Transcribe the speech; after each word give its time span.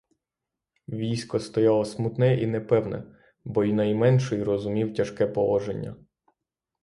Військо 0.89 1.39
стояло 1.39 1.85
смутне 1.85 2.37
і 2.41 2.47
непевне, 2.47 3.03
бо 3.45 3.63
й 3.63 3.73
найменший 3.73 4.43
розумів 4.43 4.93
тяжке 4.95 5.27
положення. 5.27 5.95